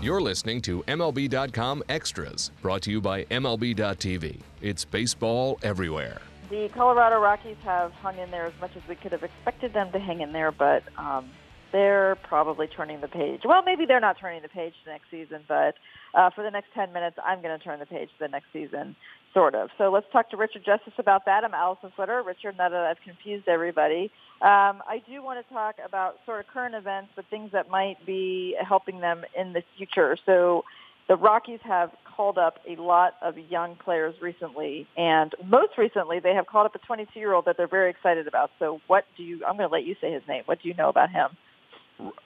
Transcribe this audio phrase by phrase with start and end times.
[0.00, 4.40] You're listening to MLB.com Extras, brought to you by MLB.tv.
[4.62, 6.20] It's baseball everywhere.
[6.50, 9.90] The Colorado Rockies have hung in there as much as we could have expected them
[9.90, 11.28] to hang in there, but um,
[11.72, 13.40] they're probably turning the page.
[13.44, 15.74] Well, maybe they're not turning the page next season, but
[16.14, 18.46] uh, for the next 10 minutes, I'm going to turn the page to the next
[18.52, 18.94] season,
[19.34, 19.70] sort of.
[19.78, 21.44] So let's talk to Richard Justice about that.
[21.44, 22.22] I'm Alyson Footer.
[22.22, 24.10] Richard, now that I've confused everybody,
[24.40, 28.04] um, I do want to talk about sort of current events, but things that might
[28.06, 30.16] be helping them in the future.
[30.24, 30.64] So
[31.08, 36.34] the Rockies have called up a lot of young players recently, and most recently they
[36.34, 38.50] have called up a 22-year-old that they're very excited about.
[38.58, 39.44] So what do you?
[39.46, 40.42] I'm going to let you say his name.
[40.46, 41.30] What do you know about him?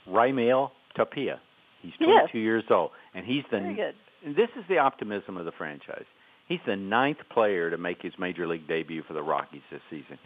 [0.08, 1.40] Raimel Tapia.
[1.80, 2.34] He's 22 Yes.
[2.34, 3.58] years old, and he's the.
[3.58, 3.94] Very good.
[4.36, 6.04] This is the optimism of the franchise.
[6.52, 10.18] He's the ninth player to make his major league debut for the Rockies this season,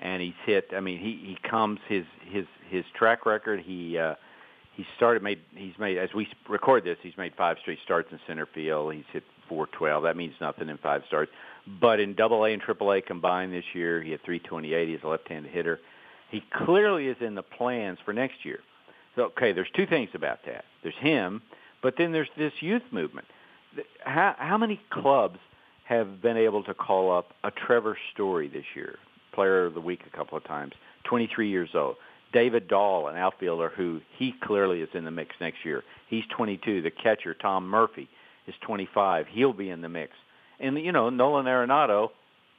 [0.00, 0.66] and he's hit.
[0.76, 3.60] I mean, he he comes his his his track record.
[3.60, 4.16] He uh,
[4.74, 6.98] he started made he's made as we record this.
[7.04, 8.94] He's made five straight starts in center field.
[8.94, 10.02] He's hit 412.
[10.02, 11.30] That means nothing in five starts.
[11.80, 14.88] But in Double A and Triple A combined this year, he had 328.
[14.88, 15.78] He's a left-handed hitter.
[16.32, 18.58] He clearly is in the plans for next year.
[19.14, 20.64] So okay, there's two things about that.
[20.82, 21.42] There's him,
[21.80, 23.28] but then there's this youth movement.
[24.04, 25.38] How, how many clubs
[25.90, 28.96] have been able to call up a Trevor Story this year,
[29.34, 30.72] Player of the Week a couple of times,
[31.04, 31.96] 23 years old.
[32.32, 35.82] David Dahl, an outfielder who he clearly is in the mix next year.
[36.08, 36.82] He's 22.
[36.82, 38.08] The catcher Tom Murphy
[38.46, 39.26] is 25.
[39.32, 40.12] He'll be in the mix.
[40.60, 42.10] And you know Nolan Arenado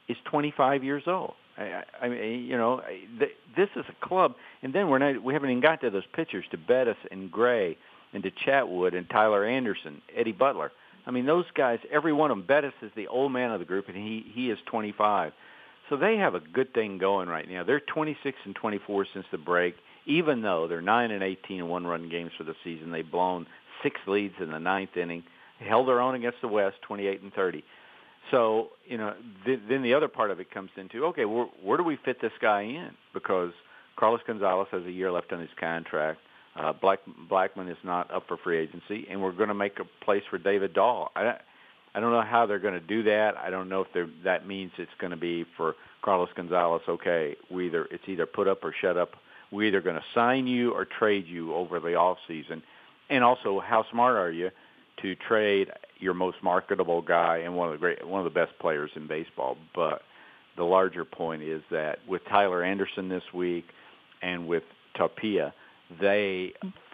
[0.08, 1.32] is 25 years old.
[1.56, 2.82] I, I mean, you know,
[3.18, 5.22] th- this is a club, and then we're not.
[5.22, 7.78] We haven't even got to those pitchers to Bettis and Gray
[8.12, 10.70] and to Chatwood and Tyler Anderson, Eddie Butler.
[11.06, 11.78] I mean, those guys.
[11.90, 12.46] Every one of them.
[12.46, 15.32] Bettis is the old man of the group, and he he is 25.
[15.90, 17.64] So they have a good thing going right now.
[17.64, 19.74] They're 26 and 24 since the break.
[20.06, 23.46] Even though they're 9 and 18 in one-run games for the season, they've blown
[23.82, 25.22] six leads in the ninth inning.
[25.58, 27.62] Held their own against the West, 28 and 30.
[28.30, 29.14] So you know,
[29.44, 32.20] th- then the other part of it comes into okay, where, where do we fit
[32.20, 32.90] this guy in?
[33.12, 33.52] Because
[33.96, 36.20] Carlos Gonzalez has a year left on his contract.
[36.54, 40.04] Uh, Black Blackmon is not up for free agency, and we're going to make a
[40.04, 41.10] place for David Dahl.
[41.16, 41.36] I,
[41.94, 43.36] I don't know how they're going to do that.
[43.36, 46.82] I don't know if that means it's going to be for Carlos Gonzalez.
[46.88, 49.12] Okay, we either it's either put up or shut up.
[49.50, 52.62] We're either going to sign you or trade you over the off season,
[53.08, 54.50] and also how smart are you
[55.00, 55.68] to trade
[55.98, 59.06] your most marketable guy and one of the great one of the best players in
[59.06, 59.56] baseball.
[59.74, 60.02] But
[60.56, 63.64] the larger point is that with Tyler Anderson this week
[64.20, 64.64] and with
[64.96, 65.54] Tapia,
[66.00, 66.52] they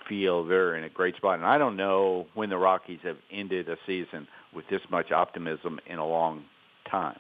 [0.09, 1.39] feel they're in a great spot.
[1.39, 5.79] And I don't know when the Rockies have ended a season with this much optimism
[5.87, 6.45] in a long
[6.91, 7.19] time.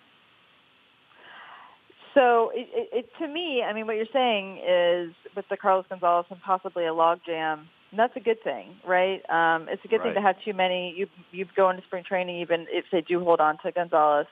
[2.14, 5.84] So it, it, it, to me, I mean, what you're saying is with the Carlos
[5.88, 7.66] Gonzalez and possibly a logjam,
[7.96, 9.20] that's a good thing, right?
[9.30, 10.94] Um, it's a good thing to have too many.
[10.96, 14.26] You you go into spring training, even if they do hold on to Gonzalez,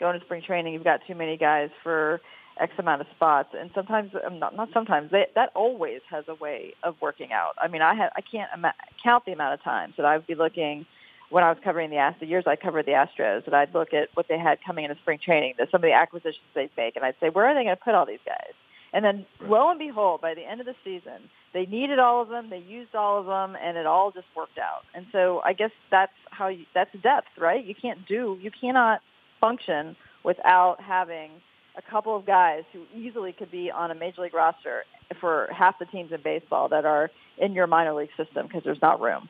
[0.00, 2.20] go into spring training, you've got too many guys for
[2.62, 6.36] X amount of spots, and sometimes, um, not, not sometimes, they, that always has a
[6.36, 7.54] way of working out.
[7.60, 10.26] I mean, I had I can't ima- count the amount of times that I would
[10.26, 10.86] be looking
[11.30, 13.92] when I was covering the Ast- the years I covered the Astros, and I'd look
[13.92, 16.94] at what they had coming into spring training, the, some of the acquisitions they'd make,
[16.96, 18.54] and I'd say, where are they going to put all these guys?
[18.94, 19.50] And then, Right.
[19.50, 22.58] lo and behold, by the end of the season, they needed all of them, they
[22.58, 24.82] used all of them, and it all just worked out.
[24.94, 27.64] And so, I guess that's how you, that's depth, right?
[27.64, 29.00] You can't do, you cannot
[29.40, 31.30] function without having
[31.76, 34.84] a couple of guys who easily could be on a major league roster
[35.20, 38.82] for half the teams in baseball that are in your minor league system because there's
[38.82, 39.28] not room.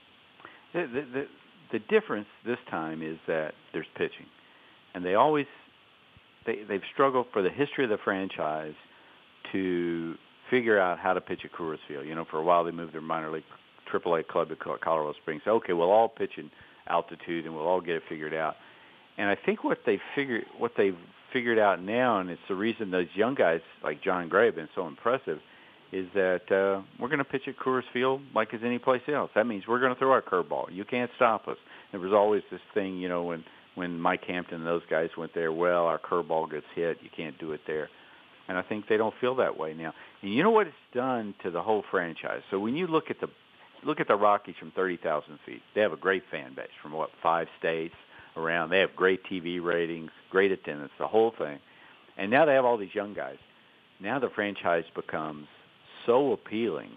[0.72, 1.26] The, the, the,
[1.72, 4.26] the difference this time is that there's pitching,
[4.94, 5.46] and they always
[6.46, 8.74] they they've struggled for the history of the franchise
[9.52, 10.14] to
[10.50, 12.06] figure out how to pitch at Coors Field.
[12.06, 13.44] You know, for a while they moved their minor league
[13.92, 15.42] AAA club to Colorado Springs.
[15.46, 16.50] Okay, we'll all pitch in
[16.88, 18.56] altitude and we'll all get it figured out.
[19.18, 20.96] And I think what they figured what they've
[21.32, 24.68] figured out now, and it's the reason those young guys like Jon Gray have been
[24.74, 25.38] so impressive,
[25.92, 29.30] is that uh, we're going to pitch at Coors Field like as any place else.
[29.34, 30.66] That means we're going to throw our curveball.
[30.70, 31.58] You can't stop us.
[31.90, 35.32] There was always this thing, you know, when when Mike Hampton and those guys went
[35.34, 35.52] there.
[35.52, 36.98] Well, our curveball gets hit.
[37.02, 37.88] You can't do it there.
[38.48, 39.94] And I think they don't feel that way now.
[40.20, 42.42] And you know what it's done to the whole franchise.
[42.50, 43.28] So when you look at the
[43.84, 46.92] look at the Rockies from thirty thousand feet, they have a great fan base from
[46.92, 47.94] what five states
[48.36, 48.70] around.
[48.70, 51.58] They have great TV ratings, great attendance, the whole thing.
[52.16, 53.36] And now they have all these young guys.
[54.00, 55.46] Now the franchise becomes
[56.06, 56.90] so appealing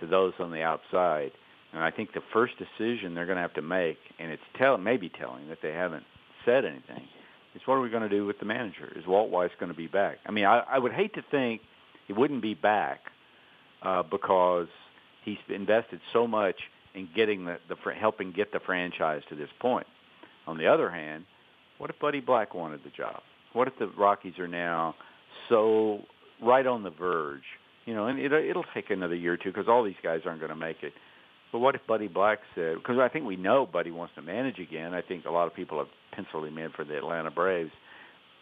[0.00, 1.30] to those on the outside.
[1.72, 4.78] And I think the first decision they're going to have to make, and it's tell,
[4.78, 6.04] maybe telling that they haven't
[6.44, 7.06] said anything,
[7.54, 8.90] is what are we going to do with the manager?
[8.96, 10.18] Is Walt Weiss going to be back?
[10.26, 11.60] I mean, I, I would hate to think
[12.06, 13.00] he wouldn't be back
[13.82, 14.68] uh, because
[15.24, 16.56] he's invested so much
[16.94, 19.86] and getting the, the helping get the franchise to this point.
[20.46, 21.26] On the other hand,
[21.78, 23.20] what if Buddy Black wanted the job?
[23.52, 24.94] What if the Rockies are now
[25.48, 26.00] so
[26.42, 27.42] right on the verge?
[27.86, 30.40] You know, and it, it'll take another year or two because all these guys aren't
[30.40, 30.92] going to make it.
[31.50, 32.76] But what if Buddy Black said?
[32.76, 34.92] Because I think we know Buddy wants to manage again.
[34.92, 37.70] I think a lot of people have penciled him in for the Atlanta Braves.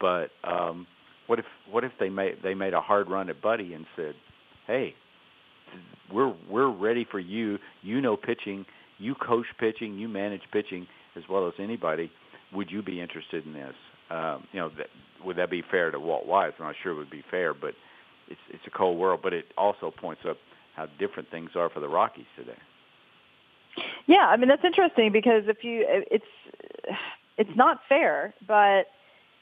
[0.01, 0.85] But um,
[1.27, 4.13] what if what if they made they made a hard run at Buddy and said,
[4.67, 4.93] "Hey,
[6.11, 7.57] we're we're ready for you.
[7.81, 8.65] You know pitching.
[8.97, 9.97] You coach pitching.
[9.97, 12.11] You manage pitching as well as anybody.
[12.53, 13.75] Would you be interested in this?
[14.09, 14.87] Um, you know, that,
[15.25, 16.53] would that be fair to Walt Weiss?
[16.59, 17.73] I'm not sure it would be fair, but
[18.29, 19.19] it's it's a cold world.
[19.21, 20.37] But it also points up
[20.75, 22.57] how different things are for the Rockies today.
[24.05, 26.25] Yeah, I mean that's interesting because if you it's
[27.37, 28.87] it's not fair, but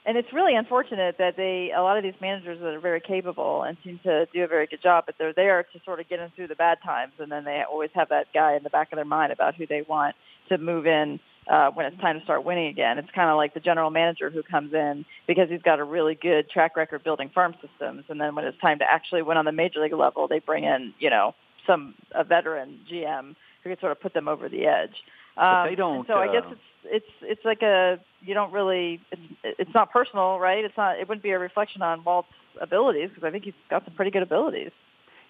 [0.06, 3.64] and it's really unfortunate that they a lot of these managers that are very capable
[3.64, 6.18] and seem to do a very good job, but they're there to sort of get
[6.18, 8.92] them through the bad times, and then they always have that guy in the back
[8.92, 10.16] of their mind about who they want
[10.50, 12.98] to move in uh, when it's time to start winning again.
[12.98, 16.16] It's kind of like the general manager who comes in because he's got a really
[16.16, 19.46] good track record building farm systems, and then when it's time to actually win on
[19.46, 21.36] the major league level, they bring in you know
[21.68, 24.96] some a veteran GM who can sort of put them over the edge.
[25.38, 26.08] Um, but they don't.
[26.08, 29.92] so uh, I guess it's it's it's like a you don't really it's it's not
[29.92, 30.64] personal, right?
[30.64, 32.30] It's not it wouldn't be a reflection on Walt's
[32.62, 34.72] abilities because I think he's got some pretty good abilities.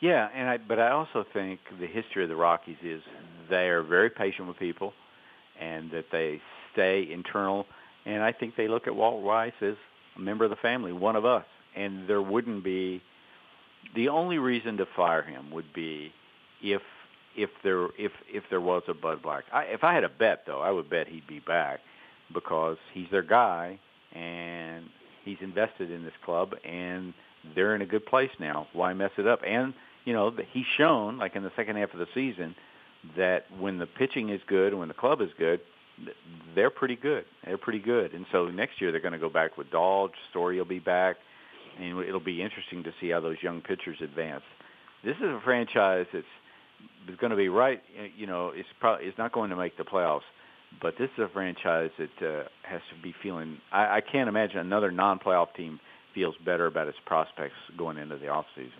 [0.01, 3.01] Yeah, and I but I also think the history of the Rockies is
[3.49, 4.93] they are very patient with people,
[5.59, 6.41] and that they
[6.73, 7.65] stay internal.
[8.05, 9.75] And I think they look at Walt Weiss as
[10.15, 11.45] a member of the family, one of us.
[11.75, 13.01] And there wouldn't be
[13.95, 16.11] the only reason to fire him would be
[16.61, 16.81] if
[17.35, 19.43] if there if if there was a Bud Black.
[19.51, 21.79] I, if I had a bet though, I would bet he'd be back
[22.33, 23.79] because he's their guy
[24.13, 24.85] and
[25.23, 27.13] he's invested in this club and
[27.53, 28.67] they're in a good place now.
[28.73, 29.41] Why mess it up?
[29.45, 29.73] And
[30.05, 32.55] you know he's shown like in the second half of the season
[33.17, 35.59] that when the pitching is good and when the club is good,
[36.55, 37.25] they're pretty good.
[37.45, 38.13] They're pretty good.
[38.13, 40.09] And so next year they're going to go back with Dahl.
[40.29, 41.15] Story will be back,
[41.79, 44.43] and it'll be interesting to see how those young pitchers advance.
[45.03, 46.25] This is a franchise that's
[47.07, 47.81] is going to be right.
[48.17, 50.27] You know, it's probably it's not going to make the playoffs,
[50.81, 53.59] but this is a franchise that uh, has to be feeling.
[53.71, 55.79] I, I can't imagine another non-playoff team
[56.13, 58.71] feels better about its prospects going into the off season.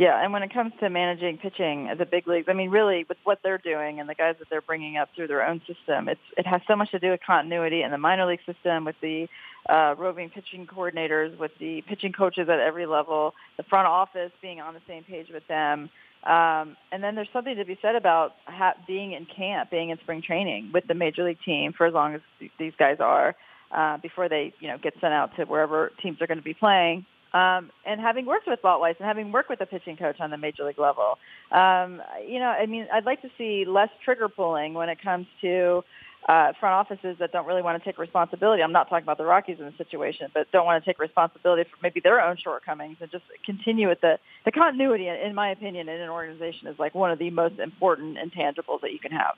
[0.00, 3.04] Yeah, and when it comes to managing pitching at the big leagues, I mean, really,
[3.06, 6.08] with what they're doing and the guys that they're bringing up through their own system,
[6.08, 8.96] it's it has so much to do with continuity in the minor league system, with
[9.02, 9.28] the
[9.68, 14.58] uh, roving pitching coordinators, with the pitching coaches at every level, the front office being
[14.58, 15.90] on the same page with them.
[16.24, 19.98] Um, and then there's something to be said about ha- being in camp, being in
[19.98, 23.36] spring training with the major league team for as long as th- these guys are,
[23.70, 26.54] uh, before they, you know, get sent out to wherever teams are going to be
[26.54, 27.04] playing.
[27.32, 30.30] Um, and having worked with Walt Weiss and having worked with a pitching coach on
[30.30, 31.16] the major league level,
[31.52, 35.26] um, you know, I mean, I'd like to see less trigger pulling when it comes
[35.42, 35.82] to
[36.28, 38.62] uh, front offices that don't really want to take responsibility.
[38.62, 41.62] I'm not talking about the Rockies in the situation, but don't want to take responsibility
[41.62, 45.08] for maybe their own shortcomings and just continue with the the continuity.
[45.08, 48.92] In my opinion, in an organization is like one of the most important intangibles that
[48.92, 49.34] you can have.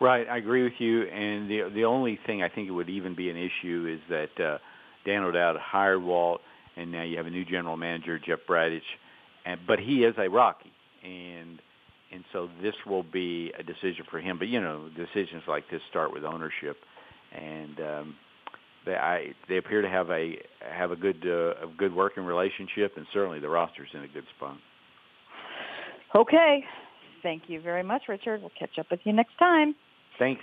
[0.00, 1.02] Right, I agree with you.
[1.02, 4.44] And the the only thing I think it would even be an issue is that
[4.44, 4.58] uh,
[5.04, 6.40] Dan O'Dowd hired Walt,
[6.76, 8.80] and now you have a new general manager, Jeff Bridich,
[9.44, 10.72] and but he is a Rocky,
[11.02, 11.60] and
[12.12, 14.38] and so this will be a decision for him.
[14.38, 16.76] But you know, decisions like this start with ownership,
[17.32, 18.16] and um,
[18.84, 22.92] they I, they appear to have a have a good uh, a good working relationship,
[22.96, 24.56] and certainly the roster's in a good spot.
[26.14, 26.64] Okay,
[27.22, 28.40] thank you very much, Richard.
[28.40, 29.74] We'll catch up with you next time.
[30.18, 30.42] Thanks.